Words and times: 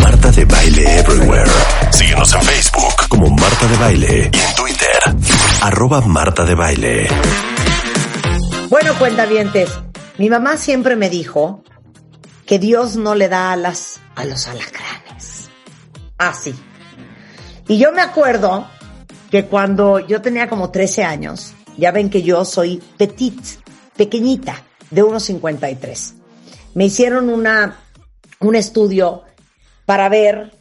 Marta 0.00 0.30
de 0.30 0.44
Baile 0.44 0.98
Everywhere. 0.98 1.50
Síguenos 1.90 2.32
en 2.34 2.42
Facebook 2.42 3.08
como 3.08 3.28
Marta 3.30 3.66
de 3.66 3.76
Baile 3.76 4.30
y 4.32 4.38
en 4.38 4.54
Twitter. 4.54 4.98
Arroba 5.62 6.00
Marta 6.02 6.44
de 6.44 6.54
Baile. 6.54 7.08
Bueno, 8.68 8.94
cuentavientes, 8.98 9.70
mi 10.18 10.30
mamá 10.30 10.56
siempre 10.56 10.96
me 10.96 11.10
dijo 11.10 11.62
que 12.46 12.58
Dios 12.58 12.96
no 12.96 13.14
le 13.14 13.28
da 13.28 13.52
alas 13.52 14.00
a 14.14 14.24
los 14.24 14.46
alacranes. 14.46 15.50
Así. 16.18 16.54
Y 17.68 17.78
yo 17.78 17.92
me 17.92 18.02
acuerdo 18.02 18.66
que 19.30 19.46
cuando 19.46 19.98
yo 19.98 20.22
tenía 20.22 20.48
como 20.48 20.70
13 20.70 21.04
años, 21.04 21.54
ya 21.76 21.90
ven 21.90 22.10
que 22.10 22.22
yo 22.22 22.44
soy 22.44 22.82
petit, 22.96 23.42
pequeñita, 23.96 24.62
de 24.90 25.02
1,53. 25.02 26.14
Me 26.74 26.86
hicieron 26.86 27.28
una, 27.28 27.78
un 28.40 28.54
estudio 28.54 29.24
para 29.86 30.08
ver 30.08 30.52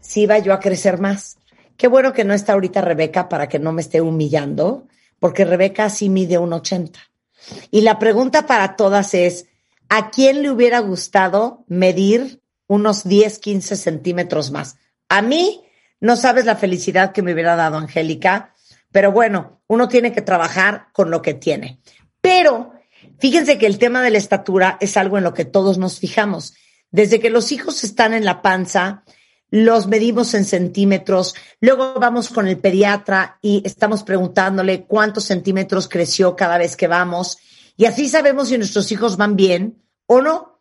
si 0.00 0.22
iba 0.22 0.38
yo 0.38 0.52
a 0.52 0.60
crecer 0.60 0.98
más. 0.98 1.38
Qué 1.76 1.88
bueno 1.88 2.12
que 2.12 2.24
no 2.24 2.34
está 2.34 2.54
ahorita 2.54 2.80
Rebeca 2.80 3.28
para 3.28 3.48
que 3.48 3.58
no 3.58 3.72
me 3.72 3.82
esté 3.82 4.00
humillando, 4.00 4.86
porque 5.18 5.44
Rebeca 5.44 5.90
sí 5.90 6.08
mide 6.08 6.38
un 6.38 6.52
80. 6.52 6.98
Y 7.70 7.82
la 7.82 7.98
pregunta 7.98 8.46
para 8.46 8.76
todas 8.76 9.14
es, 9.14 9.46
¿a 9.88 10.10
quién 10.10 10.42
le 10.42 10.50
hubiera 10.50 10.80
gustado 10.80 11.64
medir 11.68 12.40
unos 12.66 13.04
10, 13.04 13.38
15 13.38 13.76
centímetros 13.76 14.50
más? 14.50 14.76
A 15.08 15.22
mí, 15.22 15.62
no 16.00 16.16
sabes 16.16 16.44
la 16.44 16.56
felicidad 16.56 17.12
que 17.12 17.22
me 17.22 17.32
hubiera 17.32 17.56
dado 17.56 17.76
Angélica, 17.76 18.54
pero 18.90 19.12
bueno, 19.12 19.60
uno 19.66 19.88
tiene 19.88 20.12
que 20.12 20.22
trabajar 20.22 20.88
con 20.92 21.10
lo 21.10 21.22
que 21.22 21.34
tiene. 21.34 21.80
Pero 22.20 22.72
fíjense 23.18 23.58
que 23.58 23.66
el 23.66 23.78
tema 23.78 24.02
de 24.02 24.10
la 24.10 24.18
estatura 24.18 24.78
es 24.80 24.96
algo 24.96 25.18
en 25.18 25.24
lo 25.24 25.34
que 25.34 25.44
todos 25.44 25.78
nos 25.78 25.98
fijamos. 25.98 26.54
Desde 26.96 27.20
que 27.20 27.28
los 27.28 27.52
hijos 27.52 27.84
están 27.84 28.14
en 28.14 28.24
la 28.24 28.40
panza, 28.40 29.04
los 29.50 29.86
medimos 29.86 30.32
en 30.32 30.46
centímetros, 30.46 31.34
luego 31.60 31.92
vamos 32.00 32.30
con 32.30 32.48
el 32.48 32.56
pediatra 32.56 33.38
y 33.42 33.60
estamos 33.66 34.02
preguntándole 34.02 34.86
cuántos 34.86 35.24
centímetros 35.24 35.90
creció 35.90 36.34
cada 36.36 36.56
vez 36.56 36.74
que 36.74 36.86
vamos 36.86 37.36
y 37.76 37.84
así 37.84 38.08
sabemos 38.08 38.48
si 38.48 38.56
nuestros 38.56 38.90
hijos 38.92 39.18
van 39.18 39.36
bien 39.36 39.82
o 40.06 40.22
no. 40.22 40.58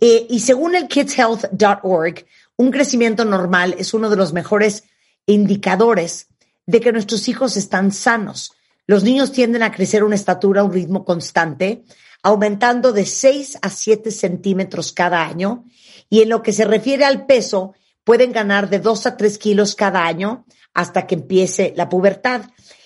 Eh, 0.00 0.26
y 0.30 0.40
según 0.40 0.74
el 0.74 0.88
kidshealth.org, 0.88 2.24
un 2.56 2.70
crecimiento 2.70 3.26
normal 3.26 3.74
es 3.76 3.92
uno 3.92 4.08
de 4.08 4.16
los 4.16 4.32
mejores 4.32 4.84
indicadores 5.26 6.28
de 6.64 6.80
que 6.80 6.92
nuestros 6.92 7.28
hijos 7.28 7.58
están 7.58 7.92
sanos. 7.92 8.52
Los 8.86 9.04
niños 9.04 9.32
tienden 9.32 9.62
a 9.62 9.72
crecer 9.72 10.02
una 10.02 10.14
estatura 10.14 10.62
a 10.62 10.64
un 10.64 10.72
ritmo 10.72 11.04
constante, 11.04 11.84
aumentando 12.28 12.92
de 12.92 13.06
6 13.06 13.58
a 13.62 13.70
7 13.70 14.10
centímetros 14.10 14.92
cada 14.92 15.24
año. 15.24 15.64
Y 16.10 16.22
en 16.22 16.28
lo 16.28 16.42
que 16.42 16.52
se 16.52 16.64
refiere 16.64 17.04
al 17.04 17.26
peso, 17.26 17.74
pueden 18.04 18.32
ganar 18.32 18.68
de 18.68 18.78
2 18.80 19.06
a 19.06 19.16
3 19.16 19.38
kilos 19.38 19.74
cada 19.74 20.06
año 20.06 20.44
hasta 20.74 21.06
que 21.06 21.14
empiece 21.14 21.72
la 21.74 21.88
pubertad. 21.88 22.42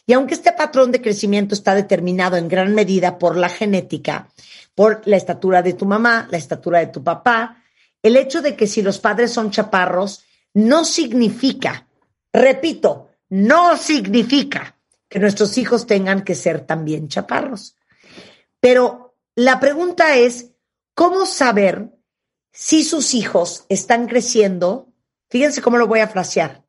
Y 0.06 0.12
aunque 0.12 0.34
este 0.34 0.52
patrón 0.52 0.92
de 0.92 1.02
crecimiento 1.02 1.54
está 1.54 1.74
determinado 1.74 2.36
en 2.36 2.48
gran 2.48 2.75
medida 2.75 3.19
por 3.19 3.36
la 3.36 3.48
genética, 3.48 4.28
por 4.75 5.02
la 5.06 5.16
estatura 5.16 5.60
de 5.62 5.75
tu 5.75 5.86
mamá, 5.86 6.28
la 6.31 6.38
estatura 6.38 6.78
de 6.78 6.86
tu 6.86 7.02
papá, 7.02 7.62
el 8.02 8.16
hecho 8.16 8.42
de 8.42 8.56
que 8.56 8.66
si 8.66 8.81
los 8.81 8.98
padres 8.98 9.32
son 9.32 9.50
chaparros 9.50 10.25
no 10.54 10.84
significa, 10.84 11.86
repito, 12.32 13.10
no 13.28 13.76
significa 13.76 14.76
que 15.08 15.19
nuestros 15.19 15.58
hijos 15.58 15.86
tengan 15.86 16.22
que 16.22 16.34
ser 16.34 16.60
también 16.60 17.08
chaparros. 17.08 17.76
Pero 18.60 19.01
la 19.34 19.60
pregunta 19.60 20.16
es, 20.16 20.53
¿cómo 20.94 21.26
saber 21.26 21.91
si 22.53 22.84
sus 22.84 23.15
hijos 23.15 23.65
están 23.69 24.06
creciendo? 24.06 24.93
Fíjense 25.31 25.62
cómo 25.62 25.78
lo 25.78 25.87
voy 25.87 26.00
a 26.00 26.09
frasear. 26.09 26.65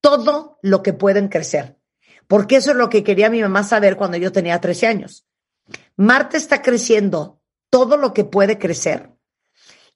Todo 0.00 0.58
lo 0.62 0.82
que 0.82 0.92
pueden 0.92 1.28
crecer. 1.28 1.76
Porque 2.28 2.56
eso 2.56 2.70
es 2.70 2.76
lo 2.76 2.88
que 2.88 3.04
quería 3.04 3.30
mi 3.30 3.40
mamá 3.40 3.62
saber 3.64 3.96
cuando 3.96 4.16
yo 4.16 4.32
tenía 4.32 4.60
13 4.60 4.86
años. 4.86 5.26
Marta 5.96 6.36
está 6.36 6.62
creciendo 6.62 7.40
todo 7.70 7.96
lo 7.96 8.12
que 8.12 8.24
puede 8.24 8.58
crecer. 8.58 9.12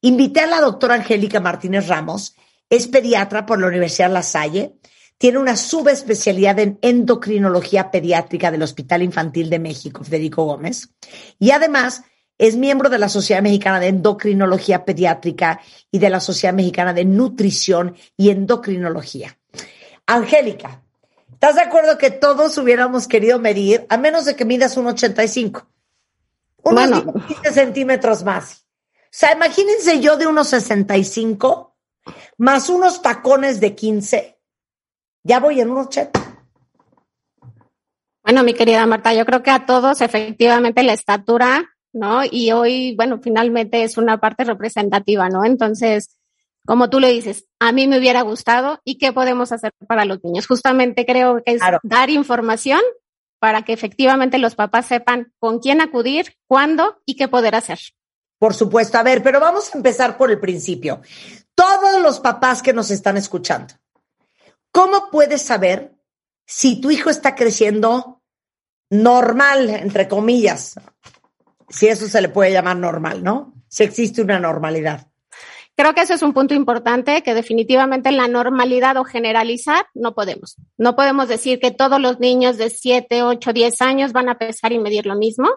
Invité 0.01 0.41
a 0.41 0.47
la 0.47 0.61
doctora 0.61 0.95
Angélica 0.95 1.41
Martínez 1.41 1.87
Ramos, 1.87 2.35
es 2.69 2.89
pediatra 2.89 3.47
por 3.47 3.61
la 3.61 3.67
Universidad 3.67 4.11
La 4.11 4.23
Salle, 4.23 4.77
tiene 5.21 5.37
una 5.37 5.55
subespecialidad 5.55 6.59
en 6.61 6.79
endocrinología 6.81 7.91
pediátrica 7.91 8.51
del 8.51 8.63
Hospital 8.63 9.03
Infantil 9.03 9.51
de 9.51 9.59
México, 9.59 10.03
Federico 10.03 10.45
Gómez, 10.45 10.95
y 11.39 11.51
además 11.51 12.05
es 12.39 12.57
miembro 12.57 12.89
de 12.89 12.99
la 12.99 13.11
Sociedad 13.11 13.43
Mexicana 13.43 13.81
de 13.81 13.89
Endocrinología 13.89 14.87
Pediátrica 14.87 15.61
y 15.91 15.99
de 15.99 16.09
la 16.09 16.21
Sociedad 16.21 16.55
Mexicana 16.55 16.95
de 16.95 17.05
Nutrición 17.05 17.97
y 18.17 18.31
Endocrinología. 18.31 19.39
Angélica, 20.07 20.83
¿estás 21.31 21.57
de 21.57 21.61
acuerdo 21.65 21.99
que 21.99 22.11
todos 22.11 22.57
hubiéramos 22.57 23.07
querido 23.07 23.39
medir, 23.39 23.85
a 23.91 23.99
menos 23.99 24.25
de 24.25 24.35
que 24.35 24.47
midas 24.47 24.79
un 24.79 24.87
85? 24.87 25.69
Unos 26.63 26.89
Bueno. 26.89 27.13
15 27.29 27.53
centímetros 27.53 28.25
más. 28.25 28.65
O 28.87 29.09
sea, 29.11 29.35
imagínense 29.35 30.01
yo 30.01 30.17
de 30.17 30.27
unos 30.27 30.49
65 30.49 31.77
más 32.39 32.71
unos 32.71 33.03
tacones 33.03 33.61
de 33.61 33.75
15. 33.75 34.40
Ya 35.23 35.41
voy 35.41 35.61
en 35.61 35.71
un 35.71 35.79
80. 35.79 36.21
Bueno, 38.23 38.45
mi 38.45 38.55
querida 38.55 38.87
Marta, 38.87 39.15
yo 39.15 39.25
creo 39.27 39.43
que 39.43 39.51
a 39.51 39.67
todos 39.67 40.01
efectivamente 40.01 40.83
la 40.83 40.93
estatura, 40.93 41.65
¿no? 41.93 42.23
Y 42.31 42.53
hoy, 42.53 42.95
bueno, 42.97 43.21
finalmente 43.23 43.83
es 43.83 43.97
una 43.97 44.19
parte 44.19 44.45
representativa, 44.45 45.29
¿no? 45.29 45.45
Entonces, 45.45 46.17
como 46.67 46.91
tú 46.91 47.01
le 47.01 47.11
dices, 47.11 47.47
a 47.59 47.73
mí 47.73 47.87
me 47.89 47.99
hubiera 47.99 48.23
gustado 48.23 48.81
y 48.85 48.99
qué 48.99 49.13
podemos 49.13 49.53
hacer 49.53 49.73
para 49.87 50.05
los 50.05 50.23
niños. 50.23 50.47
Justamente 50.47 51.07
creo 51.07 51.43
que 51.45 51.53
es 51.53 51.59
Claro. 51.61 51.81
dar 51.83 52.11
información 52.11 52.81
para 53.39 53.63
que 53.63 53.73
efectivamente 53.73 54.39
los 54.39 54.55
papás 54.55 54.87
sepan 54.87 55.33
con 55.39 55.59
quién 55.61 55.81
acudir, 55.81 56.37
cuándo 56.47 57.01
y 57.07 57.17
qué 57.17 57.27
poder 57.27 57.55
hacer. 57.55 57.79
Por 58.39 58.55
supuesto. 58.55 58.99
A 58.99 59.03
ver, 59.03 59.23
pero 59.23 59.41
vamos 59.41 59.75
a 59.75 59.79
empezar 59.79 60.17
por 60.19 60.31
el 60.31 60.39
principio. 60.39 61.01
Todos 61.55 62.01
los 62.03 62.21
papás 62.21 62.63
que 62.63 62.73
nos 62.73 62.91
están 62.91 63.17
escuchando, 63.17 63.75
¿cómo 64.73 65.11
puedes 65.11 65.43
saber 65.43 65.95
si 66.47 66.81
tu 66.81 66.91
hijo 66.91 67.11
está 67.11 67.35
creciendo 67.35 68.23
normal, 68.91 69.71
entre 69.71 70.09
comillas? 70.09 70.75
Si 71.69 71.87
eso 71.87 72.09
se 72.09 72.21
le 72.21 72.29
puede 72.29 72.53
llamar 72.53 72.77
normal, 72.77 73.23
¿no? 73.23 73.55
Si 73.69 73.85
existe 73.85 74.23
una 74.23 74.41
normalidad. 74.41 75.07
Creo 75.77 75.95
que 75.95 76.03
ese 76.03 76.15
es 76.15 76.23
un 76.23 76.35
punto 76.35 76.53
importante 76.53 77.23
que 77.23 77.33
definitivamente 77.33 78.11
en 78.11 78.19
la 78.19 78.29
normalidad 78.29 78.99
o 78.99 79.05
generalizar 79.05 79.87
no 79.95 80.15
podemos. 80.15 80.57
No 80.77 80.95
podemos 80.95 81.29
decir 81.29 81.59
que 81.59 81.71
todos 81.71 81.99
los 82.01 82.21
niños 82.21 82.59
de 82.59 82.69
7, 82.69 83.23
8, 83.23 83.53
10 83.53 83.81
años 83.81 84.13
van 84.13 84.29
a 84.29 84.37
pesar 84.37 84.73
y 84.73 84.79
medir 84.79 85.07
lo 85.07 85.17
mismo. 85.17 85.49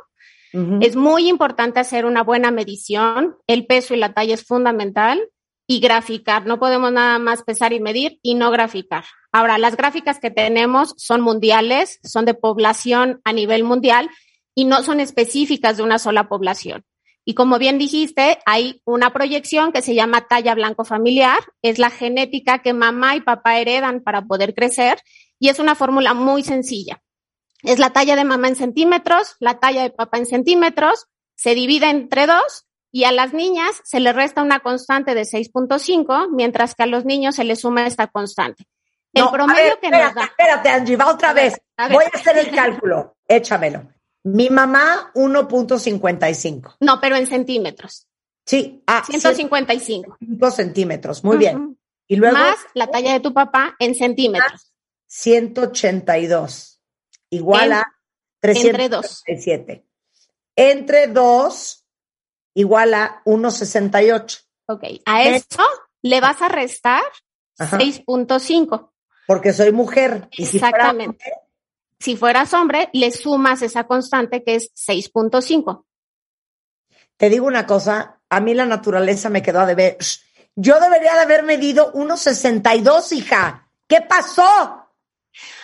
Es 0.81 0.95
muy 0.95 1.28
importante 1.30 1.80
hacer 1.80 2.06
una 2.06 2.22
buena 2.22 2.51
medición. 2.51 3.35
El 3.47 3.66
peso 3.66 3.95
y 3.95 3.97
la 3.97 4.13
talla 4.13 4.35
es 4.35 4.45
fundamental 4.45 5.19
y 5.68 5.79
graficar. 5.79 6.46
No 6.46 6.59
podemos 6.59 6.92
nada 6.92 7.19
más 7.19 7.44
pesar 7.44 7.74
y 7.74 7.80
medir 7.80 8.19
y 8.21 8.36
no 8.36 8.51
graficar. 8.51 9.06
Ahora, 9.31 9.57
las 9.57 9.77
gráficas 9.77 10.19
que 10.19 10.31
tenemos 10.31 10.94
son 10.98 11.21
mundiales, 11.21 12.00
son 12.04 12.25
de 12.25 12.33
población 12.33 13.21
a 13.24 13.33
nivel 13.33 13.63
mundial 13.63 14.10
y 14.56 14.65
no 14.65 14.83
son 14.83 15.00
específicas 15.00 15.77
de 15.77 15.83
una 15.83 16.00
sola 16.00 16.27
población. 16.27 16.83
Y 17.25 17.36
como 17.36 17.57
bien 17.57 17.77
dijiste, 17.77 18.39
hay 18.45 18.81
una 18.83 19.13
proyección 19.13 19.71
que 19.71 19.81
se 19.81 19.95
llama 19.95 20.27
talla 20.27 20.56
blanco 20.56 20.83
familiar. 20.83 21.39
Es 21.62 21.80
la 21.80 21.89
genética 21.89 22.60
que 22.60 22.74
mamá 22.74 23.15
y 23.15 23.21
papá 23.21 23.60
heredan 23.60 24.01
para 24.01 24.24
poder 24.24 24.54
crecer 24.54 25.00
y 25.39 25.50
es 25.50 25.60
una 25.60 25.75
fórmula 25.75 26.13
muy 26.13 26.44
sencilla. 26.44 27.01
Es 27.63 27.80
la 27.80 27.92
talla 27.92 28.18
de 28.18 28.25
mamá 28.25 28.50
en 28.50 28.57
centímetros, 28.57 29.36
la 29.39 29.60
talla 29.60 29.83
de 29.83 29.89
papá 29.89 30.18
en 30.18 30.25
centímetros, 30.25 31.06
se 31.36 31.56
divide 31.56 31.89
entre 31.89 32.27
dos 32.27 32.65
y 32.94 33.04
a 33.04 33.12
las 33.12 33.34
niñas 33.34 33.81
se 33.84 34.00
le 34.00 34.13
resta 34.13 34.42
una 34.42 34.60
constante 34.62 35.16
de 35.16 35.24
6.5, 35.24 36.30
mientras 36.31 36.75
que 36.75 36.84
a 36.84 36.86
los 36.86 37.04
niños 37.04 37.36
se 37.36 37.44
les 37.44 37.60
suma 37.62 37.86
esta 37.88 38.07
constante. 38.07 38.66
El 39.13 39.25
No, 39.25 39.31
promedio 39.31 39.63
ver, 39.63 39.80
que 39.80 39.88
espérate, 39.88 40.06
nos 40.06 40.16
da. 40.16 40.24
Espérate, 40.24 40.69
Angie, 40.69 40.95
va 40.95 41.12
otra 41.12 41.30
A 41.31 41.34
ver, 41.34 41.51
vez. 41.51 41.62
a. 41.78 41.90
Voy 41.90 42.06
a 42.06 42.18
hacer 42.18 42.38
el 42.38 42.51
cálculo. 42.56 43.18
Échamelo. 43.28 43.88
Mi 44.24 44.50
mamá, 44.50 45.12
1.55. 45.16 46.75
No, 46.80 47.01
pero 47.01 47.16
en 47.16 47.28
centímetros. 47.28 48.07
Sí, 48.45 48.81
ah, 48.88 49.04
155. 49.06 50.18
105 50.19 50.51
centímetros. 50.51 51.24
Muy 51.24 51.38
bien. 51.38 51.78
Y 52.07 52.16
luego. 52.16 52.38
Más 52.38 52.57
la 52.74 52.88
talla 52.88 53.13
de 53.13 53.19
tu 53.19 53.34
papá 53.34 53.75
en 53.80 53.96
centímetros. 53.96 54.72
182. 55.07 56.80
Igual 57.30 57.68
En- 57.68 57.74
a 57.74 57.84
entre 58.44 58.89
dos. 58.89 59.24
337. 59.25 59.86
Entre 60.56 61.07
2 61.07 61.82
igual 62.53 62.94
a 62.94 63.21
168. 63.25 64.39
Ok. 64.67 64.83
A 65.05 65.23
eso 65.23 65.63
le 66.01 66.21
vas 66.21 66.41
a 66.41 66.50
restar 66.50 67.01
Ajá. 67.57 67.77
6.5. 67.77 68.91
Porque 69.27 69.53
soy 69.53 69.71
mujer. 69.71 70.27
Y 70.31 70.45
si 70.45 70.59
fuera 70.59 70.77
Exactamente. 70.77 71.25
Si 72.00 72.17
fueras 72.17 72.53
hombre, 72.53 72.89
le 72.94 73.11
sumas 73.11 73.61
esa 73.61 73.85
constante 73.85 74.44
que 74.44 74.55
es 74.55 74.71
6.5. 74.75 75.85
Te 77.15 77.29
digo 77.29 77.45
una 77.47 77.65
cosa, 77.65 78.19
a 78.29 78.39
mí 78.41 78.53
la 78.53 78.65
naturaleza 78.65 79.29
me 79.29 79.41
quedó 79.41 79.61
a 79.61 79.65
deber. 79.65 79.97
Yo 80.55 80.79
debería 80.79 81.13
de 81.13 81.21
haber 81.21 81.44
medido 81.44 81.94
1,62, 81.94 83.13
hija. 83.13 83.69
¿Qué 83.88 84.01
pasó? 84.01 84.88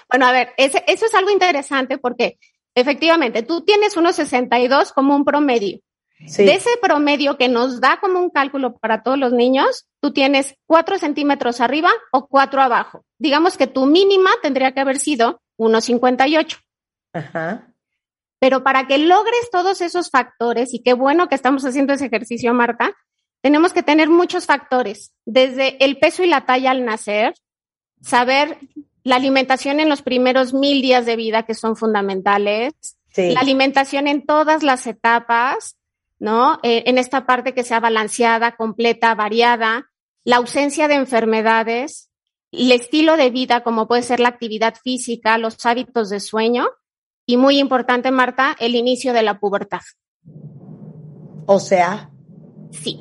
Bueno, 0.10 0.28
a 0.28 0.32
ver, 0.32 0.54
ese- 0.58 0.84
eso 0.88 1.06
es 1.06 1.14
algo 1.14 1.30
interesante 1.32 1.98
porque 1.98 2.40
efectivamente 2.74 3.44
tú 3.44 3.62
tienes 3.66 3.98
1.62 3.98 4.94
como 4.94 5.16
un 5.16 5.26
promedio. 5.26 5.80
Sí. 6.28 6.44
De 6.46 6.56
ese 6.56 6.70
promedio 6.82 7.38
que 7.38 7.48
nos 7.48 7.80
da 7.80 8.00
como 8.00 8.20
un 8.20 8.30
cálculo 8.30 8.76
para 8.78 9.04
todos 9.04 9.18
los 9.18 9.32
niños, 9.32 9.88
tú 10.02 10.12
tienes 10.12 10.56
4 10.66 10.98
centímetros 10.98 11.62
arriba 11.62 11.90
o 12.12 12.28
4 12.28 12.62
abajo. 12.62 13.06
Digamos 13.18 13.58
que 13.58 13.68
tu 13.68 13.86
mínima 13.86 14.30
tendría 14.42 14.74
que 14.74 14.82
haber 14.82 15.00
sido 15.00 15.42
1.58. 15.58 16.58
Ajá. 17.14 17.74
Pero 18.40 18.64
para 18.64 18.88
que 18.88 18.98
logres 18.98 19.50
todos 19.52 19.82
esos 19.82 20.10
factores, 20.10 20.74
y 20.74 20.82
qué 20.82 20.94
bueno 20.94 21.28
que 21.30 21.36
estamos 21.36 21.66
haciendo 21.66 21.94
ese 21.94 22.06
ejercicio, 22.06 22.54
Marta, 22.54 22.96
tenemos 23.42 23.74
que 23.74 23.84
tener 23.84 24.10
muchos 24.10 24.46
factores, 24.46 25.14
desde 25.26 25.84
el 25.84 26.00
peso 26.00 26.24
y 26.24 26.28
la 26.28 26.46
talla 26.46 26.72
al 26.72 26.86
nacer, 26.86 27.34
saber 28.02 28.58
la 29.04 29.16
alimentación 29.16 29.80
en 29.80 29.90
los 29.90 30.02
primeros 30.02 30.54
mil 30.54 30.82
días 30.82 31.06
de 31.06 31.16
vida, 31.16 31.44
que 31.44 31.54
son 31.56 31.76
fundamentales, 31.76 32.74
Sí. 33.12 33.32
la 33.32 33.40
alimentación 33.40 34.08
en 34.08 34.26
todas 34.26 34.62
las 34.62 34.86
etapas, 34.86 35.76
¿no? 36.20 36.60
Eh, 36.64 36.84
en 36.86 36.98
esta 36.98 37.26
parte 37.26 37.54
que 37.54 37.64
sea 37.64 37.80
balanceada, 37.80 38.56
completa, 38.56 39.16
variada, 39.16 39.90
la 40.24 40.38
ausencia 40.38 40.88
de 40.88 40.96
enfermedades, 40.96 42.10
el 42.52 42.72
estilo 42.72 43.18
de 43.18 43.30
vida, 43.30 43.64
como 43.64 43.88
puede 43.88 44.04
ser 44.04 44.20
la 44.20 44.30
actividad 44.30 44.76
física, 44.84 45.38
los 45.38 45.66
hábitos 45.66 46.10
de 46.10 46.20
sueño, 46.20 46.68
y 47.26 47.38
muy 47.38 47.60
importante, 47.60 48.12
Marta, 48.12 48.56
el 48.60 48.76
inicio 48.76 49.14
de 49.14 49.24
la 49.24 49.40
pubertad. 49.40 49.82
O 51.46 51.60
sea, 51.60 52.10
Sí. 52.72 53.00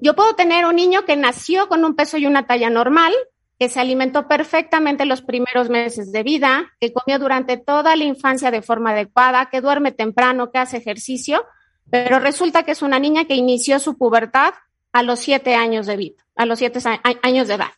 Yo 0.00 0.14
puedo 0.14 0.34
tener 0.34 0.66
un 0.66 0.76
niño 0.76 1.04
que 1.04 1.16
nació 1.16 1.68
con 1.68 1.84
un 1.84 1.94
peso 1.94 2.18
y 2.18 2.26
una 2.26 2.46
talla 2.46 2.70
normal, 2.70 3.12
que 3.58 3.68
se 3.70 3.80
alimentó 3.80 4.28
perfectamente 4.28 5.06
los 5.06 5.22
primeros 5.22 5.70
meses 5.70 6.12
de 6.12 6.22
vida, 6.22 6.72
que 6.78 6.92
comió 6.92 7.18
durante 7.18 7.56
toda 7.56 7.96
la 7.96 8.04
infancia 8.04 8.50
de 8.50 8.60
forma 8.60 8.90
adecuada, 8.90 9.48
que 9.50 9.62
duerme 9.62 9.92
temprano, 9.92 10.50
que 10.50 10.58
hace 10.58 10.76
ejercicio, 10.76 11.44
pero 11.90 12.18
resulta 12.18 12.64
que 12.64 12.72
es 12.72 12.82
una 12.82 12.98
niña 12.98 13.26
que 13.26 13.34
inició 13.34 13.78
su 13.78 13.96
pubertad 13.96 14.54
a 14.92 15.02
los 15.02 15.20
siete 15.20 15.54
años 15.54 15.86
de 15.86 15.96
vida, 15.96 16.24
a 16.34 16.46
los 16.46 16.58
siete 16.58 16.80
años 17.22 17.48
de 17.48 17.54
edad. 17.54 17.72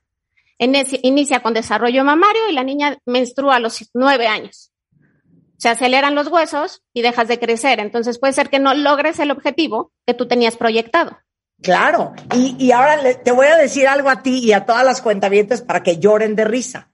Inicia 0.59 1.41
con 1.41 1.55
desarrollo 1.55 2.05
mamario 2.05 2.49
y 2.49 2.53
la 2.53 2.65
niña 2.65 2.99
menstrua 3.07 3.57
a 3.57 3.61
los 3.61 3.89
nueve 3.95 4.27
años. 4.27 4.73
Se 5.57 5.69
aceleran 5.69 6.15
los 6.15 6.29
huesos 6.29 6.83
y 6.93 7.03
dejas 7.03 7.29
de 7.29 7.39
crecer. 7.39 7.81
Entonces 7.81 8.19
puede 8.19 8.33
ser 8.33 8.49
que 8.49 8.59
no 8.59 8.75
logres 8.75 9.19
el 9.19 9.31
objetivo 9.31 9.93
que 10.07 10.15
tú 10.15 10.27
tenías 10.27 10.57
proyectado. 10.57 11.19
claro. 11.63 12.13
Y, 12.35 12.71
ahora 12.73 12.99
te 13.23 13.33
voy 13.33 13.47
a 13.47 13.57
decir 13.57 13.89
algo 13.89 14.09
a 14.11 14.23
ti 14.23 14.39
y 14.39 14.53
a 14.53 14.65
todas 14.65 14.85
las 14.85 15.03
cuentavientes 15.03 15.63
para 15.63 15.83
que 15.83 15.99
lloren 15.99 16.37
de 16.37 16.45
risa. 16.45 16.91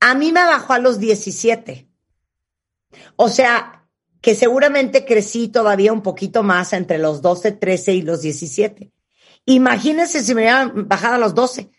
A 0.00 0.14
mí 0.14 0.32
me 0.32 0.44
bajó 0.44 0.72
a 0.72 0.78
los 0.78 1.00
17. 1.00 1.88
O 3.16 3.28
sea, 3.28 3.87
que 4.28 4.34
seguramente 4.34 5.06
crecí 5.06 5.48
todavía 5.48 5.90
un 5.90 6.02
poquito 6.02 6.42
más 6.42 6.74
entre 6.74 6.98
los 6.98 7.22
12, 7.22 7.52
13 7.52 7.94
y 7.94 8.02
los 8.02 8.20
17. 8.20 8.92
Imagínense 9.46 10.22
si 10.22 10.34
me 10.34 10.42
hubieran 10.42 10.86
bajado 10.86 11.14
a 11.14 11.18
los 11.18 11.34
12. 11.34 11.70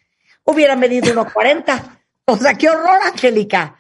Hubieran 0.45 0.79
medido 0.79 1.13
1,40. 1.13 2.01
O 2.25 2.37
sea, 2.37 2.55
qué 2.55 2.67
horror, 2.67 2.97
Angélica. 3.05 3.79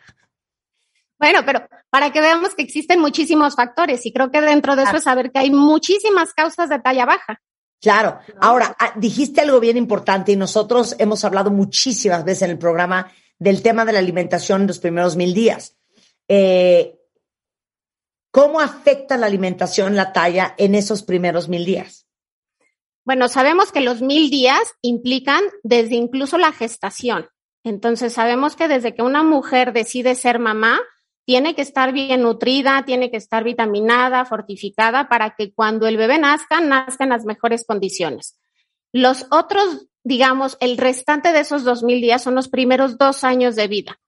Bueno, 1.17 1.39
pero 1.43 1.67
para 1.89 2.11
que 2.11 2.21
veamos 2.21 2.53
que 2.53 2.61
existen 2.61 2.99
muchísimos 2.99 3.55
factores 3.55 4.05
y 4.05 4.13
creo 4.13 4.29
que 4.29 4.39
dentro 4.39 4.75
de 4.75 4.83
eso 4.83 4.97
es 4.97 5.03
saber 5.03 5.31
que 5.31 5.39
hay 5.39 5.49
muchísimas 5.49 6.35
causas 6.35 6.69
de 6.69 6.77
talla 6.77 7.07
baja. 7.07 7.41
Claro. 7.81 8.19
Ahora, 8.39 8.75
ah, 8.77 8.93
dijiste 8.97 9.41
algo 9.41 9.59
bien 9.59 9.77
importante 9.77 10.33
y 10.33 10.35
nosotros 10.35 10.95
hemos 10.99 11.25
hablado 11.25 11.49
muchísimas 11.49 12.23
veces 12.23 12.43
en 12.43 12.51
el 12.51 12.59
programa 12.59 13.11
del 13.39 13.63
tema 13.63 13.83
de 13.83 13.93
la 13.93 13.99
alimentación 13.99 14.61
en 14.61 14.67
los 14.67 14.77
primeros 14.77 15.15
mil 15.15 15.33
días. 15.33 15.75
Eh, 16.27 16.98
¿Cómo 18.39 18.61
afecta 18.61 19.17
la 19.17 19.25
alimentación 19.25 19.97
la 19.97 20.13
talla 20.13 20.55
en 20.57 20.73
esos 20.73 21.03
primeros 21.03 21.49
mil 21.49 21.65
días? 21.65 22.07
Bueno, 23.03 23.27
sabemos 23.27 23.73
que 23.73 23.81
los 23.81 24.01
mil 24.01 24.29
días 24.29 24.61
implican 24.81 25.43
desde 25.61 25.95
incluso 25.95 26.37
la 26.37 26.53
gestación. 26.53 27.27
Entonces 27.65 28.13
sabemos 28.13 28.55
que 28.55 28.69
desde 28.69 28.95
que 28.95 29.01
una 29.01 29.23
mujer 29.23 29.73
decide 29.73 30.15
ser 30.15 30.39
mamá, 30.39 30.79
tiene 31.25 31.53
que 31.53 31.61
estar 31.61 31.91
bien 31.91 32.21
nutrida, 32.21 32.85
tiene 32.85 33.11
que 33.11 33.17
estar 33.17 33.43
vitaminada, 33.43 34.23
fortificada 34.23 35.09
para 35.09 35.35
que 35.35 35.51
cuando 35.53 35.85
el 35.87 35.97
bebé 35.97 36.17
nazca, 36.17 36.61
nazca 36.61 37.03
en 37.03 37.09
las 37.09 37.25
mejores 37.25 37.65
condiciones. 37.67 38.39
Los 38.93 39.27
otros, 39.31 39.87
digamos, 40.05 40.55
el 40.61 40.77
restante 40.77 41.33
de 41.33 41.41
esos 41.41 41.65
dos 41.65 41.83
mil 41.83 41.99
días 41.99 42.23
son 42.23 42.35
los 42.35 42.47
primeros 42.47 42.97
dos 42.97 43.25
años 43.25 43.57
de 43.57 43.67
vida. 43.67 43.99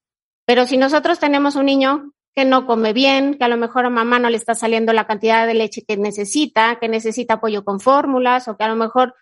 Pero 0.46 0.66
si 0.68 0.78
nosotros 0.78 1.20
tenemos 1.20 1.58
un 1.58 1.66
niño 1.66 2.11
que 2.36 2.46
no 2.46 2.66
come 2.66 2.94
bien, 2.94 3.36
que 3.36 3.44
a 3.44 3.48
lo 3.48 3.58
mejor 3.58 3.86
a 3.86 3.90
mamá 3.90 4.20
no 4.20 4.30
le 4.30 4.38
está 4.38 4.56
saliendo 4.56 4.94
la 4.94 5.08
cantidad 5.08 5.46
de 5.46 5.54
leche 5.54 5.84
que 5.88 5.98
necesita, 5.98 6.78
que 6.80 6.88
necesita 6.88 7.36
apoyo 7.36 7.64
con 7.64 7.80
fórmulas 7.80 8.48
o 8.48 8.58
que 8.58 8.64
a 8.64 8.70
lo 8.70 8.76
mejor 8.76 9.14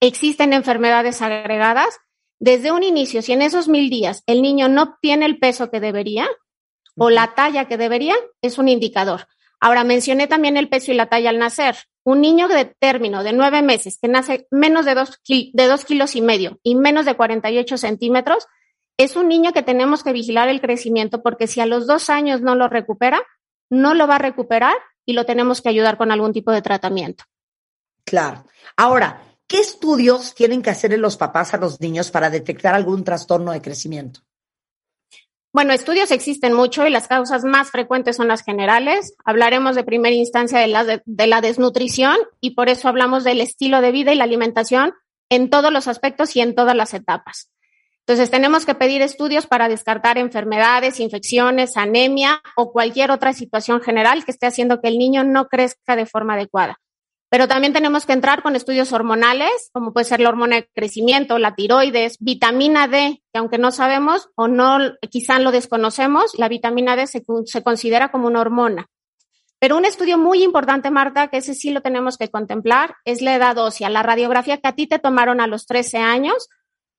existen 0.00 0.52
enfermedades 0.52 1.22
agregadas, 1.22 1.98
desde 2.38 2.72
un 2.72 2.82
inicio, 2.82 3.22
si 3.22 3.32
en 3.32 3.42
esos 3.42 3.68
mil 3.68 3.88
días 3.88 4.24
el 4.26 4.42
niño 4.42 4.68
no 4.68 4.82
obtiene 4.82 5.26
el 5.26 5.38
peso 5.38 5.70
que 5.70 5.78
debería 5.78 6.28
o 6.96 7.08
la 7.08 7.34
talla 7.34 7.66
que 7.66 7.76
debería, 7.76 8.14
es 8.42 8.58
un 8.58 8.68
indicador. 8.68 9.28
Ahora, 9.60 9.84
mencioné 9.84 10.26
también 10.26 10.56
el 10.56 10.68
peso 10.68 10.90
y 10.90 10.96
la 10.96 11.06
talla 11.06 11.30
al 11.30 11.38
nacer. 11.38 11.76
Un 12.02 12.20
niño 12.20 12.48
de 12.48 12.64
término 12.64 13.22
de 13.22 13.32
nueve 13.32 13.62
meses 13.62 13.96
que 14.02 14.08
nace 14.08 14.48
menos 14.50 14.84
de 14.84 14.94
dos, 14.94 15.20
de 15.28 15.66
dos 15.68 15.84
kilos 15.84 16.16
y 16.16 16.20
medio 16.20 16.58
y 16.64 16.74
menos 16.74 17.06
de 17.06 17.14
48 17.14 17.78
centímetros, 17.78 18.48
es 18.96 19.16
un 19.16 19.28
niño 19.28 19.52
que 19.52 19.62
tenemos 19.62 20.02
que 20.02 20.12
vigilar 20.12 20.48
el 20.48 20.60
crecimiento 20.60 21.22
porque 21.22 21.46
si 21.46 21.60
a 21.60 21.66
los 21.66 21.86
dos 21.86 22.10
años 22.10 22.40
no 22.40 22.54
lo 22.54 22.68
recupera, 22.68 23.22
no 23.70 23.94
lo 23.94 24.06
va 24.06 24.16
a 24.16 24.18
recuperar 24.18 24.74
y 25.06 25.14
lo 25.14 25.24
tenemos 25.24 25.60
que 25.60 25.68
ayudar 25.68 25.96
con 25.96 26.12
algún 26.12 26.32
tipo 26.32 26.52
de 26.52 26.62
tratamiento. 26.62 27.24
Claro. 28.04 28.44
Ahora, 28.76 29.22
¿qué 29.46 29.58
estudios 29.58 30.34
tienen 30.34 30.62
que 30.62 30.70
hacer 30.70 30.96
los 30.98 31.16
papás 31.16 31.54
a 31.54 31.58
los 31.58 31.80
niños 31.80 32.10
para 32.10 32.30
detectar 32.30 32.74
algún 32.74 33.04
trastorno 33.04 33.52
de 33.52 33.62
crecimiento? 33.62 34.20
Bueno, 35.54 35.74
estudios 35.74 36.10
existen 36.10 36.54
mucho 36.54 36.86
y 36.86 36.90
las 36.90 37.08
causas 37.08 37.44
más 37.44 37.70
frecuentes 37.70 38.16
son 38.16 38.28
las 38.28 38.42
generales. 38.42 39.14
Hablaremos 39.24 39.76
de 39.76 39.84
primera 39.84 40.14
instancia 40.14 40.58
de 40.58 40.66
la, 40.66 40.84
de, 40.84 41.02
de 41.04 41.26
la 41.26 41.42
desnutrición 41.42 42.16
y 42.40 42.52
por 42.54 42.70
eso 42.70 42.88
hablamos 42.88 43.22
del 43.22 43.42
estilo 43.42 43.82
de 43.82 43.92
vida 43.92 44.12
y 44.12 44.16
la 44.16 44.24
alimentación 44.24 44.94
en 45.28 45.50
todos 45.50 45.70
los 45.70 45.88
aspectos 45.88 46.36
y 46.36 46.40
en 46.40 46.54
todas 46.54 46.74
las 46.74 46.94
etapas. 46.94 47.51
Entonces 48.06 48.30
tenemos 48.30 48.66
que 48.66 48.74
pedir 48.74 49.00
estudios 49.00 49.46
para 49.46 49.68
descartar 49.68 50.18
enfermedades, 50.18 50.98
infecciones, 50.98 51.76
anemia 51.76 52.42
o 52.56 52.72
cualquier 52.72 53.12
otra 53.12 53.32
situación 53.32 53.80
general 53.80 54.24
que 54.24 54.32
esté 54.32 54.46
haciendo 54.46 54.80
que 54.80 54.88
el 54.88 54.98
niño 54.98 55.22
no 55.22 55.46
crezca 55.48 55.94
de 55.94 56.06
forma 56.06 56.34
adecuada. 56.34 56.78
Pero 57.30 57.48
también 57.48 57.72
tenemos 57.72 58.04
que 58.04 58.12
entrar 58.12 58.42
con 58.42 58.56
estudios 58.56 58.92
hormonales, 58.92 59.70
como 59.72 59.94
puede 59.94 60.04
ser 60.04 60.20
la 60.20 60.28
hormona 60.28 60.56
de 60.56 60.68
crecimiento, 60.74 61.38
la 61.38 61.54
tiroides, 61.54 62.18
vitamina 62.20 62.88
D, 62.88 63.22
que 63.32 63.38
aunque 63.38 63.56
no 63.56 63.70
sabemos 63.70 64.28
o 64.34 64.48
no, 64.48 64.78
quizá 65.08 65.38
lo 65.38 65.50
desconocemos, 65.50 66.38
la 66.38 66.48
vitamina 66.48 66.94
D 66.94 67.06
se, 67.06 67.22
se 67.46 67.62
considera 67.62 68.10
como 68.10 68.26
una 68.26 68.40
hormona. 68.40 68.86
Pero 69.58 69.78
un 69.78 69.84
estudio 69.84 70.18
muy 70.18 70.42
importante, 70.42 70.90
Marta, 70.90 71.28
que 71.28 71.38
ese 71.38 71.54
sí 71.54 71.70
lo 71.70 71.80
tenemos 71.80 72.18
que 72.18 72.28
contemplar, 72.28 72.96
es 73.04 73.22
la 73.22 73.36
edad 73.36 73.56
ósea, 73.56 73.88
la 73.88 74.02
radiografía 74.02 74.58
que 74.58 74.68
a 74.68 74.74
ti 74.74 74.86
te 74.86 74.98
tomaron 74.98 75.40
a 75.40 75.46
los 75.46 75.66
13 75.66 75.98
años, 75.98 76.48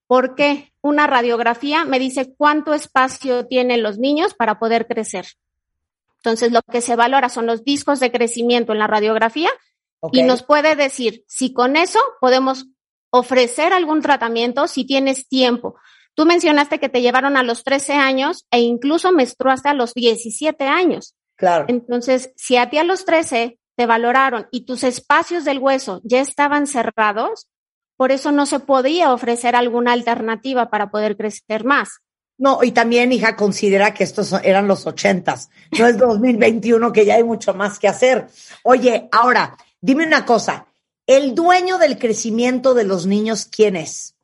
porque 0.07 0.74
una 0.81 1.07
radiografía 1.07 1.86
me 1.86 2.00
dice 2.00 2.33
cuánto 2.36 2.74
espacio 2.74 3.45
tienen 3.48 3.83
los 3.83 3.98
niños 3.98 4.33
para 4.33 4.60
poder 4.60 4.88
crecer. 4.88 5.25
Entonces, 6.17 6.51
lo 6.51 6.62
que 6.62 6.81
se 6.81 6.95
valora 6.95 7.29
son 7.29 7.45
los 7.45 7.63
discos 7.63 8.00
de 8.00 8.12
crecimiento 8.12 8.72
en 8.72 8.79
la 8.79 8.88
radiografía 8.88 9.50
okay. 10.00 10.22
y 10.22 10.24
nos 10.24 10.43
puede 10.43 10.75
decir 10.75 11.24
si 11.27 11.53
con 11.53 11.75
eso 11.75 12.00
podemos 12.22 12.67
ofrecer 13.10 13.74
algún 13.74 14.01
tratamiento 14.01 14.67
si 14.67 14.86
tienes 14.86 15.27
tiempo. 15.27 15.75
Tú 16.15 16.25
mencionaste 16.25 16.79
que 16.79 16.89
te 16.89 17.01
llevaron 17.01 17.38
a 17.38 17.43
los 17.43 17.63
13 17.63 17.93
años 17.93 18.45
e 18.51 18.60
incluso 18.60 19.12
menstruaste 19.12 19.69
a 19.69 19.74
los 19.74 19.93
17 19.93 20.63
años. 20.65 21.15
Claro. 21.36 21.65
Entonces, 21.67 22.31
si 22.36 22.55
a 22.55 22.69
ti 22.69 22.77
a 22.77 22.83
los 22.83 23.05
13 23.05 23.57
te 23.75 23.86
valoraron 23.86 24.48
y 24.51 24.65
tus 24.65 24.83
espacios 24.83 25.43
del 25.45 25.60
hueso 25.60 26.01
ya 26.03 26.22
estaban 26.22 26.67
cerrados, 26.67 27.48
por 28.03 28.12
eso 28.12 28.33
no 28.33 28.45
se 28.45 28.60
podía 28.60 29.13
ofrecer 29.13 29.55
alguna 29.55 29.93
alternativa 29.93 30.69
para 30.69 30.91
poder 30.91 31.15
crecer 31.15 31.63
más. 31.63 32.01
No, 32.38 32.62
y 32.62 32.74
también, 32.74 33.13
hija, 33.13 33.38
considera 33.38 33.93
que 33.93 34.03
estos 34.03 34.33
eran 34.43 34.67
los 34.67 34.86
ochentas, 34.86 35.50
no 35.79 35.88
es 35.88 35.98
2021 35.98 36.91
que 36.91 37.05
ya 37.05 37.15
hay 37.15 37.24
mucho 37.24 37.53
más 37.53 37.79
que 37.79 37.88
hacer. 37.88 38.27
Oye, 38.63 39.07
ahora, 39.13 39.55
dime 39.79 40.05
una 40.05 40.25
cosa, 40.25 40.65
¿el 41.07 41.33
dueño 41.33 41.77
del 41.77 41.98
crecimiento 41.98 42.74
de 42.74 42.83
los 42.83 43.05
niños 43.05 43.45
quién 43.50 43.77
es? 43.77 44.17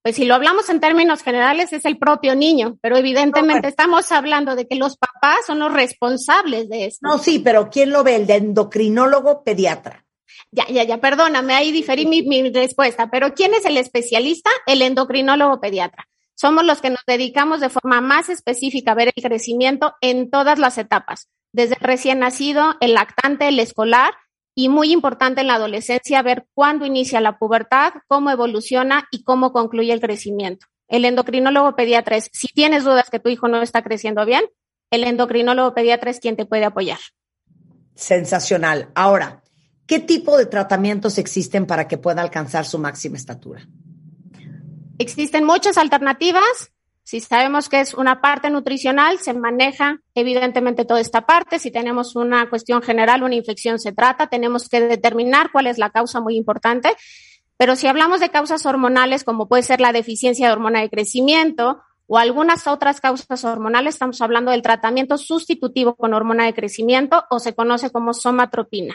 Pues 0.00 0.16
si 0.16 0.24
lo 0.24 0.34
hablamos 0.34 0.70
en 0.70 0.80
términos 0.80 1.22
generales 1.22 1.74
es 1.74 1.84
el 1.84 1.98
propio 1.98 2.34
niño, 2.34 2.78
pero 2.80 2.96
evidentemente 2.96 3.68
estamos 3.68 4.10
hablando 4.10 4.56
de 4.56 4.66
que 4.66 4.76
los 4.76 4.96
papás 4.96 5.44
son 5.46 5.58
los 5.58 5.70
responsables 5.70 6.70
de 6.70 6.86
esto. 6.86 7.06
No, 7.06 7.18
sí, 7.18 7.40
pero 7.40 7.68
¿quién 7.68 7.90
lo 7.90 8.02
ve? 8.02 8.16
El 8.16 8.26
de 8.26 8.36
endocrinólogo 8.36 9.44
pediatra. 9.44 10.06
Ya, 10.50 10.66
ya, 10.68 10.84
ya, 10.84 10.98
perdóname, 10.98 11.54
ahí 11.54 11.72
diferí 11.72 12.06
mi, 12.06 12.50
respuesta, 12.50 13.10
pero 13.10 13.34
¿quién 13.34 13.54
es 13.54 13.64
el 13.64 13.76
especialista? 13.76 14.50
El 14.66 14.82
endocrinólogo 14.82 15.60
pediatra. 15.60 16.08
Somos 16.34 16.64
los 16.64 16.80
que 16.80 16.90
nos 16.90 17.02
dedicamos 17.06 17.60
de 17.60 17.68
forma 17.68 18.00
más 18.00 18.28
específica 18.28 18.92
a 18.92 18.94
ver 18.94 19.12
el 19.14 19.22
crecimiento 19.22 19.94
en 20.00 20.30
todas 20.30 20.58
las 20.58 20.78
etapas, 20.78 21.28
desde 21.52 21.74
el 21.74 21.80
recién 21.80 22.18
nacido, 22.18 22.76
el 22.80 22.94
lactante, 22.94 23.48
el 23.48 23.58
escolar 23.60 24.14
y 24.54 24.68
muy 24.68 24.92
importante 24.92 25.40
en 25.40 25.46
la 25.46 25.54
adolescencia 25.54 26.22
ver 26.22 26.46
cuándo 26.54 26.84
inicia 26.84 27.20
la 27.20 27.38
pubertad, 27.38 27.94
cómo 28.06 28.30
evoluciona 28.30 29.08
y 29.10 29.24
cómo 29.24 29.52
concluye 29.52 29.92
el 29.92 30.00
crecimiento. 30.00 30.66
El 30.88 31.04
endocrinólogo 31.04 31.74
pediatra 31.74 32.16
es, 32.16 32.28
si 32.32 32.48
tienes 32.48 32.84
dudas 32.84 33.08
que 33.08 33.18
tu 33.18 33.30
hijo 33.30 33.48
no 33.48 33.62
está 33.62 33.82
creciendo 33.82 34.26
bien, 34.26 34.44
el 34.90 35.04
endocrinólogo 35.04 35.72
pediatra 35.72 36.10
es 36.10 36.20
quien 36.20 36.36
te 36.36 36.44
puede 36.44 36.66
apoyar. 36.66 36.98
Sensacional. 37.94 38.90
Ahora, 38.94 39.42
¿qué 39.92 40.00
tipo 40.00 40.38
de 40.38 40.46
tratamientos 40.46 41.18
existen 41.18 41.66
para 41.66 41.86
que 41.86 41.98
pueda 41.98 42.22
alcanzar 42.22 42.64
su 42.64 42.78
máxima 42.78 43.18
estatura? 43.18 43.68
Existen 44.96 45.44
muchas 45.44 45.76
alternativas. 45.76 46.72
Si 47.02 47.20
sabemos 47.20 47.68
que 47.68 47.80
es 47.82 47.92
una 47.92 48.22
parte 48.22 48.48
nutricional, 48.48 49.18
se 49.18 49.34
maneja 49.34 50.00
evidentemente 50.14 50.86
toda 50.86 50.98
esta 50.98 51.26
parte. 51.26 51.58
Si 51.58 51.70
tenemos 51.70 52.16
una 52.16 52.48
cuestión 52.48 52.80
general, 52.80 53.22
una 53.22 53.34
infección 53.34 53.78
se 53.78 53.92
trata, 53.92 54.28
tenemos 54.28 54.70
que 54.70 54.80
determinar 54.80 55.52
cuál 55.52 55.66
es 55.66 55.76
la 55.76 55.90
causa 55.90 56.20
muy 56.20 56.36
importante. 56.36 56.96
Pero 57.58 57.76
si 57.76 57.86
hablamos 57.86 58.20
de 58.20 58.30
causas 58.30 58.64
hormonales, 58.64 59.24
como 59.24 59.46
puede 59.46 59.62
ser 59.62 59.82
la 59.82 59.92
deficiencia 59.92 60.46
de 60.46 60.54
hormona 60.54 60.80
de 60.80 60.88
crecimiento 60.88 61.82
o 62.06 62.16
algunas 62.16 62.66
otras 62.66 63.02
causas 63.02 63.44
hormonales, 63.44 63.96
estamos 63.96 64.22
hablando 64.22 64.52
del 64.52 64.62
tratamiento 64.62 65.18
sustitutivo 65.18 65.96
con 65.96 66.14
hormona 66.14 66.46
de 66.46 66.54
crecimiento 66.54 67.24
o 67.28 67.40
se 67.40 67.54
conoce 67.54 67.90
como 67.90 68.14
somatropina. 68.14 68.94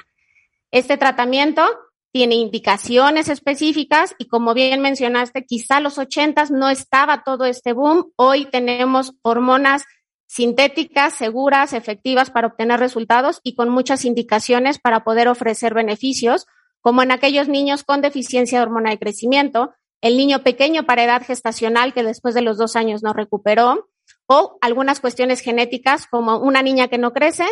Este 0.72 0.98
tratamiento 0.98 1.64
tiene 2.12 2.36
indicaciones 2.36 3.30
específicas 3.30 4.16
y 4.18 4.28
como 4.28 4.54
bien 4.54 4.82
mencionaste, 4.82 5.46
quizá 5.46 5.80
los 5.80 5.98
ochentas 5.98 6.52
no 6.52 6.70
estaba 6.70 7.24
todo 7.24 7.46
este 7.46 7.74
boom. 7.74 8.12
Hoy 8.16 8.46
tenemos 8.46 9.14
hormonas 9.22 9.86
sintéticas, 10.26 11.14
seguras, 11.14 11.72
efectivas 11.72 12.32
para 12.32 12.48
obtener 12.48 12.80
resultados 12.80 13.40
y 13.44 13.56
con 13.56 13.70
muchas 13.70 14.04
indicaciones 14.04 14.78
para 14.78 15.06
poder 15.06 15.30
ofrecer 15.30 15.74
beneficios, 15.74 16.48
como 16.82 17.02
en 17.02 17.12
aquellos 17.12 17.48
niños 17.48 17.84
con 17.84 18.02
deficiencia 18.02 18.60
de 18.60 18.64
hormona 18.64 18.90
de 18.90 19.00
crecimiento, 19.00 19.74
el 20.02 20.18
niño 20.18 20.44
pequeño 20.44 20.86
para 20.86 21.06
edad 21.06 21.26
gestacional 21.26 21.94
que 21.94 22.04
después 22.04 22.36
de 22.36 22.42
los 22.42 22.58
dos 22.58 22.76
años 22.76 23.04
no 23.04 23.14
recuperó, 23.14 23.90
o 24.26 24.58
algunas 24.62 25.00
cuestiones 25.00 25.40
genéticas 25.40 26.08
como 26.08 26.38
una 26.38 26.62
niña 26.62 26.90
que 26.90 26.98
no 26.98 27.14
crece, 27.14 27.46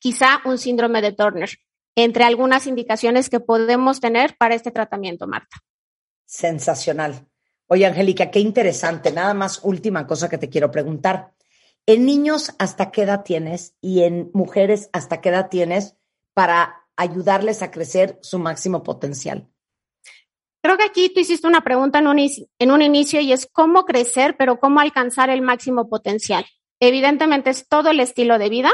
quizá 0.00 0.40
un 0.44 0.58
síndrome 0.58 1.00
de 1.02 1.12
Turner 1.12 1.50
entre 1.96 2.24
algunas 2.24 2.66
indicaciones 2.66 3.28
que 3.28 3.40
podemos 3.40 4.00
tener 4.00 4.36
para 4.38 4.54
este 4.54 4.70
tratamiento, 4.70 5.26
Marta. 5.26 5.58
Sensacional. 6.26 7.26
Oye, 7.66 7.86
Angélica, 7.86 8.30
qué 8.30 8.40
interesante. 8.40 9.12
Nada 9.12 9.34
más 9.34 9.60
última 9.62 10.06
cosa 10.06 10.28
que 10.28 10.38
te 10.38 10.48
quiero 10.48 10.70
preguntar. 10.70 11.32
¿En 11.86 12.04
niños 12.04 12.52
hasta 12.58 12.90
qué 12.90 13.02
edad 13.02 13.22
tienes 13.24 13.74
y 13.80 14.02
en 14.02 14.30
mujeres 14.32 14.90
hasta 14.92 15.20
qué 15.20 15.30
edad 15.30 15.48
tienes 15.48 15.96
para 16.34 16.86
ayudarles 16.96 17.62
a 17.62 17.70
crecer 17.70 18.18
su 18.22 18.38
máximo 18.38 18.82
potencial? 18.82 19.48
Creo 20.62 20.76
que 20.76 20.84
aquí 20.84 21.12
tú 21.12 21.20
hiciste 21.20 21.46
una 21.46 21.62
pregunta 21.62 22.00
en 22.00 22.06
un, 22.06 22.18
en 22.18 22.70
un 22.70 22.82
inicio 22.82 23.20
y 23.20 23.32
es 23.32 23.48
cómo 23.50 23.84
crecer, 23.84 24.36
pero 24.36 24.60
cómo 24.60 24.80
alcanzar 24.80 25.30
el 25.30 25.40
máximo 25.40 25.88
potencial. 25.88 26.44
Evidentemente 26.80 27.50
es 27.50 27.66
todo 27.66 27.90
el 27.90 28.00
estilo 28.00 28.38
de 28.38 28.50
vida, 28.50 28.70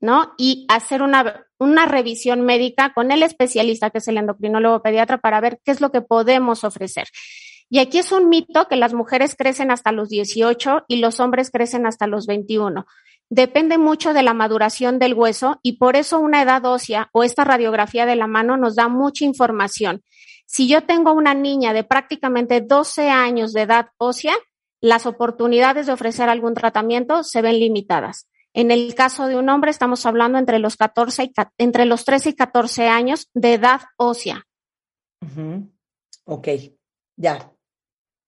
¿no? 0.00 0.34
Y 0.38 0.66
hacer 0.68 1.02
una, 1.02 1.46
una 1.58 1.86
revisión 1.86 2.42
médica 2.42 2.92
con 2.94 3.10
el 3.10 3.22
especialista, 3.22 3.90
que 3.90 3.98
es 3.98 4.08
el 4.08 4.18
endocrinólogo 4.18 4.82
pediatra, 4.82 5.18
para 5.18 5.40
ver 5.40 5.60
qué 5.64 5.72
es 5.72 5.80
lo 5.80 5.90
que 5.90 6.02
podemos 6.02 6.64
ofrecer. 6.64 7.08
Y 7.68 7.80
aquí 7.80 7.98
es 7.98 8.12
un 8.12 8.28
mito 8.28 8.68
que 8.68 8.76
las 8.76 8.94
mujeres 8.94 9.34
crecen 9.36 9.70
hasta 9.70 9.92
los 9.92 10.08
18 10.08 10.84
y 10.86 10.96
los 10.96 11.18
hombres 11.18 11.50
crecen 11.50 11.86
hasta 11.86 12.06
los 12.06 12.26
21. 12.26 12.86
Depende 13.28 13.76
mucho 13.76 14.12
de 14.12 14.22
la 14.22 14.34
maduración 14.34 15.00
del 15.00 15.14
hueso 15.14 15.58
y 15.62 15.78
por 15.78 15.96
eso 15.96 16.20
una 16.20 16.42
edad 16.42 16.64
ósea 16.64 17.10
o 17.12 17.24
esta 17.24 17.42
radiografía 17.42 18.06
de 18.06 18.14
la 18.14 18.28
mano 18.28 18.56
nos 18.56 18.76
da 18.76 18.86
mucha 18.88 19.24
información. 19.24 20.04
Si 20.46 20.68
yo 20.68 20.84
tengo 20.84 21.12
una 21.12 21.34
niña 21.34 21.72
de 21.72 21.82
prácticamente 21.82 22.60
12 22.60 23.10
años 23.10 23.52
de 23.52 23.62
edad 23.62 23.88
ósea, 23.98 24.34
las 24.80 25.06
oportunidades 25.06 25.86
de 25.86 25.92
ofrecer 25.92 26.28
algún 26.28 26.54
tratamiento 26.54 27.24
se 27.24 27.42
ven 27.42 27.58
limitadas. 27.58 28.28
En 28.56 28.70
el 28.70 28.94
caso 28.94 29.26
de 29.28 29.36
un 29.36 29.50
hombre 29.50 29.70
estamos 29.70 30.06
hablando 30.06 30.38
entre 30.38 30.58
los 30.58 30.76
14 30.76 31.24
y, 31.24 31.32
entre 31.58 31.84
los 31.84 32.06
13 32.06 32.30
y 32.30 32.34
14 32.34 32.88
años 32.88 33.28
de 33.34 33.52
edad 33.52 33.82
ósea. 33.98 34.46
Ok, 36.24 36.48
ya. 37.16 37.52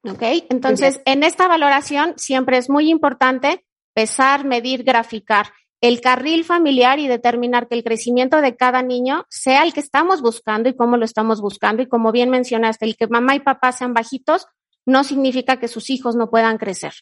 Ok, 0.05 0.23
entonces 0.51 1.01
en 1.07 1.23
esta 1.23 1.49
valoración 1.49 2.13
siempre 2.19 2.59
es 2.59 2.69
muy 2.69 2.91
importante 2.91 3.65
pesar, 3.95 4.45
medir, 4.45 4.85
graficar 4.85 5.47
el 5.81 6.03
carril 6.03 6.45
familiar 6.45 6.99
y 6.99 7.09
determinar 7.09 7.67
que 7.67 7.77
el 7.77 7.83
crecimiento 7.83 8.43
de 8.43 8.55
cada 8.55 8.83
niño 8.83 9.25
sea 9.31 9.63
el 9.63 9.73
que 9.73 9.81
estamos 9.81 10.21
buscando 10.21 10.69
y 10.69 10.77
cómo 10.77 10.99
lo 10.99 11.07
estamos 11.07 11.41
buscando. 11.41 11.83
Y 11.83 11.89
como 11.89 12.13
bien 12.13 12.29
mencionaste, 12.29 12.85
el 12.85 12.97
que 12.99 13.07
mamá 13.07 13.35
y 13.35 13.41
papá 13.41 13.73
sean 13.73 13.95
bajitos 13.95 14.47
no 14.85 15.05
significa 15.05 15.59
que 15.59 15.69
sus 15.69 15.89
hijos 15.89 16.17
no 16.17 16.29
puedan 16.29 16.59
crecer 16.59 16.93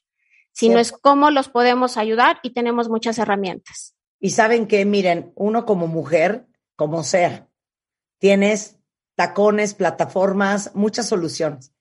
sino 0.56 0.78
es 0.78 0.90
cómo 0.90 1.30
los 1.30 1.50
podemos 1.50 1.98
ayudar 1.98 2.38
y 2.42 2.54
tenemos 2.54 2.88
muchas 2.88 3.18
herramientas. 3.18 3.94
Y 4.18 4.30
saben 4.30 4.66
que, 4.66 4.86
miren, 4.86 5.32
uno 5.34 5.66
como 5.66 5.86
mujer, 5.86 6.46
como 6.76 7.04
ser, 7.04 7.46
tienes 8.18 8.78
tacones, 9.16 9.75
plataformas, 9.75 10.75
muchas 10.75 11.08
soluciones. 11.08 11.75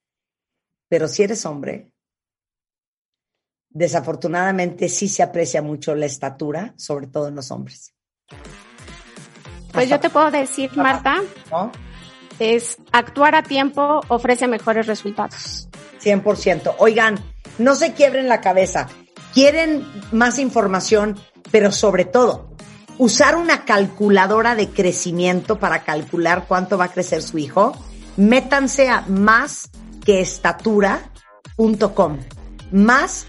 Pero 0.88 1.08
si 1.08 1.22
eres 1.22 1.46
hombre, 1.46 1.90
desafortunadamente 3.70 4.90
sí 4.90 5.08
se 5.08 5.22
aprecia 5.22 5.62
mucho 5.62 5.94
la 5.94 6.04
estatura, 6.04 6.74
sobre 6.76 7.06
todo 7.06 7.28
en 7.28 7.36
los 7.36 7.50
hombres. 7.50 7.94
Pues 9.72 9.88
yo 9.88 9.98
te 9.98 10.10
puedo 10.10 10.30
decir, 10.30 10.70
Marta, 10.76 11.22
es 12.38 12.78
actuar 12.92 13.34
a 13.34 13.42
tiempo 13.42 14.00
ofrece 14.08 14.46
mejores 14.46 14.86
resultados. 14.86 15.68
100%. 16.02 16.74
Oigan, 16.78 17.18
no 17.58 17.74
se 17.74 17.92
quiebren 17.94 18.28
la 18.28 18.40
cabeza. 18.40 18.86
Quieren 19.32 19.84
más 20.12 20.38
información, 20.38 21.18
pero 21.50 21.72
sobre 21.72 22.04
todo, 22.04 22.50
usar 22.98 23.36
una 23.36 23.64
calculadora 23.64 24.54
de 24.54 24.68
crecimiento 24.68 25.58
para 25.58 25.82
calcular 25.84 26.44
cuánto 26.48 26.78
va 26.78 26.84
a 26.86 26.92
crecer 26.92 27.22
su 27.22 27.38
hijo. 27.38 27.72
Métanse 28.16 28.88
a 28.88 29.02
más 29.02 29.70
que 30.04 30.20
estatura.com. 30.20 32.18
Más 32.70 33.26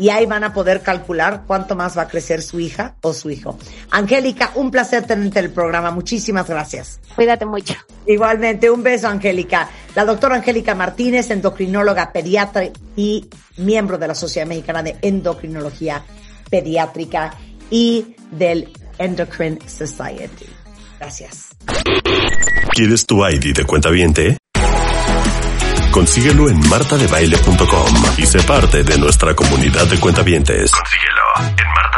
y 0.00 0.08
ahí 0.08 0.24
van 0.24 0.44
a 0.44 0.54
poder 0.54 0.80
calcular 0.80 1.42
cuánto 1.46 1.76
más 1.76 1.96
va 1.96 2.02
a 2.02 2.08
crecer 2.08 2.40
su 2.40 2.58
hija 2.58 2.94
o 3.02 3.12
su 3.12 3.28
hijo. 3.30 3.58
Angélica, 3.90 4.50
un 4.54 4.70
placer 4.70 5.06
tenerte 5.06 5.40
en 5.40 5.44
el 5.44 5.50
programa. 5.50 5.90
Muchísimas 5.90 6.48
gracias. 6.48 7.00
Cuídate 7.14 7.44
mucho. 7.44 7.74
Igualmente, 8.06 8.70
un 8.70 8.82
beso, 8.82 9.08
Angélica. 9.08 9.68
La 9.94 10.06
doctora 10.06 10.36
Angélica 10.36 10.74
Martínez, 10.74 11.30
endocrinóloga 11.30 12.12
pediatra 12.12 12.70
y 12.96 13.28
miembro 13.58 13.98
de 13.98 14.08
la 14.08 14.14
Sociedad 14.14 14.48
Mexicana 14.48 14.82
de 14.82 14.96
Endocrinología 15.02 16.02
Pediátrica 16.48 17.34
y 17.68 18.16
del 18.30 18.72
Endocrine 18.96 19.58
Society. 19.68 20.46
Gracias. 20.98 21.48
¿Quieres 22.72 23.04
tu 23.04 23.22
ID 23.26 23.54
de 23.54 23.64
cuenta 23.64 23.90
viente? 23.90 24.38
Consíguelo 25.90 26.48
en 26.48 26.60
martadebaile.com 26.68 27.94
y 28.16 28.26
sé 28.26 28.40
parte 28.42 28.84
de 28.84 28.98
nuestra 28.98 29.34
comunidad 29.34 29.86
de 29.86 29.98
cuentavientes. 29.98 30.70
Consíguelo 30.70 31.22
en 31.58 31.68
Marta 31.74 31.89